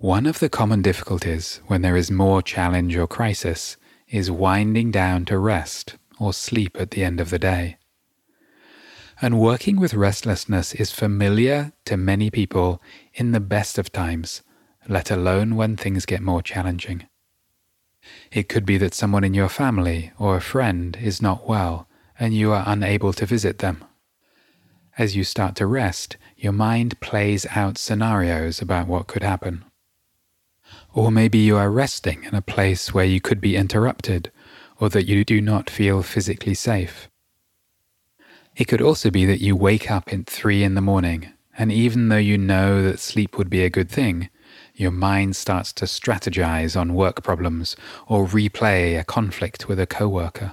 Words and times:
One 0.00 0.26
of 0.26 0.38
the 0.38 0.48
common 0.48 0.80
difficulties 0.80 1.60
when 1.66 1.82
there 1.82 1.96
is 1.96 2.08
more 2.08 2.40
challenge 2.40 2.94
or 2.96 3.08
crisis 3.08 3.76
is 4.08 4.30
winding 4.30 4.92
down 4.92 5.24
to 5.24 5.36
rest 5.38 5.96
or 6.20 6.32
sleep 6.32 6.76
at 6.78 6.92
the 6.92 7.02
end 7.02 7.18
of 7.18 7.30
the 7.30 7.38
day. 7.40 7.78
And 9.20 9.40
working 9.40 9.74
with 9.74 9.94
restlessness 9.94 10.72
is 10.72 10.92
familiar 10.92 11.72
to 11.86 11.96
many 11.96 12.30
people 12.30 12.80
in 13.12 13.32
the 13.32 13.40
best 13.40 13.76
of 13.76 13.90
times, 13.90 14.42
let 14.88 15.10
alone 15.10 15.56
when 15.56 15.76
things 15.76 16.06
get 16.06 16.22
more 16.22 16.42
challenging. 16.42 17.08
It 18.30 18.48
could 18.48 18.64
be 18.64 18.78
that 18.78 18.94
someone 18.94 19.24
in 19.24 19.34
your 19.34 19.48
family 19.48 20.12
or 20.16 20.36
a 20.36 20.40
friend 20.40 20.96
is 21.02 21.20
not 21.20 21.48
well 21.48 21.88
and 22.20 22.32
you 22.32 22.52
are 22.52 22.62
unable 22.68 23.12
to 23.14 23.26
visit 23.26 23.58
them. 23.58 23.82
As 24.96 25.16
you 25.16 25.24
start 25.24 25.56
to 25.56 25.66
rest, 25.66 26.16
your 26.36 26.52
mind 26.52 27.00
plays 27.00 27.46
out 27.56 27.78
scenarios 27.78 28.62
about 28.62 28.86
what 28.86 29.08
could 29.08 29.24
happen. 29.24 29.64
Or 30.94 31.10
maybe 31.12 31.38
you 31.38 31.56
are 31.56 31.70
resting 31.70 32.24
in 32.24 32.34
a 32.34 32.42
place 32.42 32.92
where 32.92 33.04
you 33.04 33.20
could 33.20 33.40
be 33.40 33.56
interrupted 33.56 34.32
or 34.80 34.88
that 34.90 35.06
you 35.06 35.24
do 35.24 35.40
not 35.40 35.70
feel 35.70 36.02
physically 36.02 36.54
safe. 36.54 37.08
It 38.56 38.66
could 38.66 38.82
also 38.82 39.10
be 39.10 39.24
that 39.26 39.40
you 39.40 39.54
wake 39.54 39.90
up 39.90 40.12
at 40.12 40.26
three 40.26 40.64
in 40.64 40.74
the 40.74 40.80
morning, 40.80 41.32
and 41.56 41.70
even 41.70 42.08
though 42.08 42.16
you 42.16 42.36
know 42.36 42.82
that 42.82 42.98
sleep 42.98 43.38
would 43.38 43.50
be 43.50 43.64
a 43.64 43.70
good 43.70 43.90
thing, 43.90 44.30
your 44.74 44.90
mind 44.90 45.36
starts 45.36 45.72
to 45.74 45.84
strategize 45.84 46.80
on 46.80 46.94
work 46.94 47.22
problems 47.22 47.76
or 48.06 48.26
replay 48.26 48.98
a 48.98 49.04
conflict 49.04 49.68
with 49.68 49.78
a 49.78 49.86
coworker. 49.86 50.52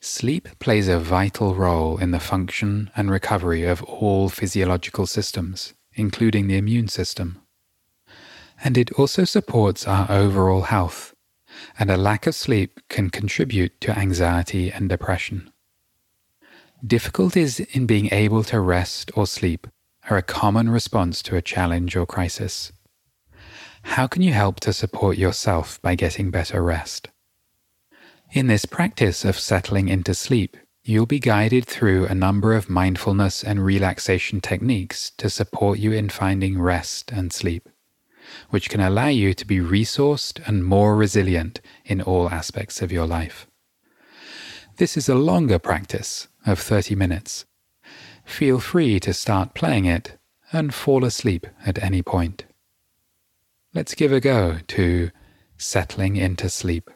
Sleep 0.00 0.48
plays 0.58 0.88
a 0.88 0.98
vital 0.98 1.54
role 1.54 1.96
in 1.96 2.10
the 2.10 2.20
function 2.20 2.90
and 2.96 3.10
recovery 3.10 3.64
of 3.64 3.82
all 3.84 4.28
physiological 4.28 5.06
systems, 5.06 5.74
including 5.94 6.48
the 6.48 6.56
immune 6.56 6.88
system. 6.88 7.40
And 8.64 8.78
it 8.78 8.92
also 8.92 9.24
supports 9.24 9.86
our 9.86 10.10
overall 10.10 10.62
health, 10.62 11.14
and 11.78 11.90
a 11.90 11.96
lack 11.96 12.26
of 12.26 12.34
sleep 12.34 12.80
can 12.88 13.10
contribute 13.10 13.80
to 13.80 13.98
anxiety 13.98 14.70
and 14.70 14.88
depression. 14.88 15.50
Difficulties 16.86 17.60
in 17.60 17.86
being 17.86 18.12
able 18.12 18.44
to 18.44 18.60
rest 18.60 19.10
or 19.16 19.26
sleep 19.26 19.66
are 20.10 20.16
a 20.16 20.22
common 20.22 20.68
response 20.68 21.22
to 21.22 21.36
a 21.36 21.42
challenge 21.42 21.96
or 21.96 22.06
crisis. 22.06 22.72
How 23.82 24.06
can 24.06 24.22
you 24.22 24.32
help 24.32 24.60
to 24.60 24.72
support 24.72 25.18
yourself 25.18 25.80
by 25.82 25.94
getting 25.94 26.30
better 26.30 26.62
rest? 26.62 27.08
In 28.32 28.46
this 28.46 28.64
practice 28.64 29.24
of 29.24 29.38
settling 29.38 29.88
into 29.88 30.14
sleep, 30.14 30.56
you'll 30.84 31.06
be 31.06 31.18
guided 31.18 31.66
through 31.66 32.06
a 32.06 32.14
number 32.14 32.54
of 32.54 32.70
mindfulness 32.70 33.44
and 33.44 33.64
relaxation 33.64 34.40
techniques 34.40 35.10
to 35.18 35.28
support 35.28 35.78
you 35.78 35.92
in 35.92 36.08
finding 36.08 36.60
rest 36.60 37.12
and 37.12 37.32
sleep, 37.32 37.68
which 38.50 38.70
can 38.70 38.80
allow 38.80 39.08
you 39.08 39.34
to 39.34 39.46
be 39.46 39.58
resourced 39.58 40.40
and 40.46 40.64
more 40.64 40.96
resilient 40.96 41.60
in 41.84 42.00
all 42.00 42.30
aspects 42.30 42.82
of 42.82 42.92
your 42.92 43.06
life. 43.06 43.46
This 44.76 44.96
is 44.96 45.08
a 45.08 45.14
longer 45.14 45.58
practice 45.58 46.28
of 46.46 46.58
30 46.58 46.94
minutes. 46.94 47.44
Feel 48.24 48.58
free 48.58 48.98
to 49.00 49.12
start 49.12 49.54
playing 49.54 49.84
it 49.84 50.18
and 50.52 50.72
fall 50.72 51.04
asleep 51.04 51.46
at 51.64 51.82
any 51.82 52.02
point. 52.02 52.44
Let's 53.74 53.94
give 53.94 54.12
a 54.12 54.20
go 54.20 54.58
to 54.66 55.10
settling 55.56 56.16
into 56.16 56.48
sleep. 56.48 56.90